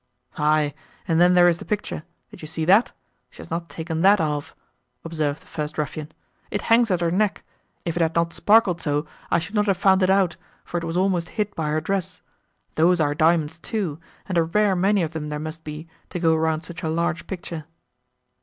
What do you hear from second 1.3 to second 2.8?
there is the picture; did you see